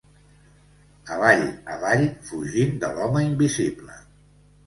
Avall, 1.15 1.43
avall, 1.75 2.01
fugint 2.29 2.73
de 2.85 2.91
l'home 2.97 3.23
invisible. 3.27 4.01